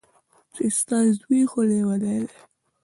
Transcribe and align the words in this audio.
چې 0.53 0.63
ستا 0.77 0.97
زوى 1.19 1.41
خو 1.51 1.59
ليونۍ 1.69 1.97
دى. 2.03 2.19